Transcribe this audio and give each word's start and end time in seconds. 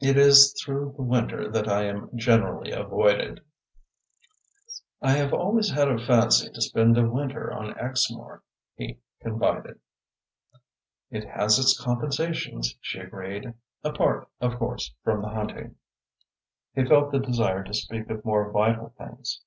It 0.00 0.18
is 0.18 0.52
through 0.62 0.92
the 0.98 1.02
winter 1.02 1.50
that 1.50 1.66
I 1.66 1.84
am 1.84 2.10
generally 2.14 2.72
avoided." 2.72 3.40
"I 5.00 5.12
have 5.12 5.32
always 5.32 5.70
had 5.70 5.88
a 5.90 5.96
fancy 5.98 6.50
to 6.50 6.60
spend 6.60 6.98
a 6.98 7.08
winter 7.08 7.50
on 7.50 7.72
Exmoor," 7.78 8.42
he 8.76 8.98
confided. 9.20 9.80
"It 11.10 11.24
has 11.24 11.58
its 11.58 11.82
compensations," 11.82 12.76
she 12.82 12.98
agreed, 12.98 13.54
"apart, 13.82 14.28
of 14.42 14.58
course, 14.58 14.92
from 15.04 15.22
the 15.22 15.30
hunting." 15.30 15.76
He 16.74 16.84
felt 16.84 17.10
the 17.10 17.18
desire 17.18 17.64
to 17.64 17.72
speak 17.72 18.10
of 18.10 18.22
more 18.26 18.50
vital 18.52 18.92
things. 18.98 19.40